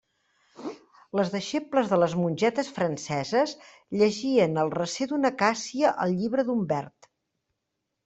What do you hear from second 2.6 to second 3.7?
franceses